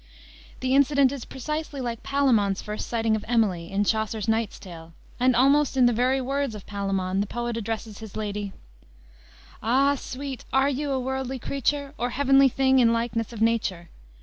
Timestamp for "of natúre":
13.31-13.89